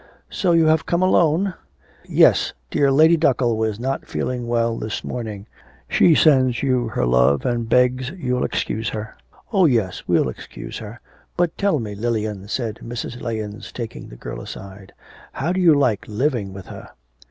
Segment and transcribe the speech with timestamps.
[0.31, 1.53] 'So you have come alone?'
[2.07, 5.45] 'Yes, dear Lady Duckle was not feeling well this morning;
[5.87, 9.15] she sends you her love, and begs you'll excuse her.'
[9.53, 10.99] 'Oh yes, we'll excuse her.
[11.37, 13.21] But tell me, Lilian,' said Mrs.
[13.21, 14.91] Lahens, taking the girl aside,
[15.33, 16.89] 'how do you like living with her?'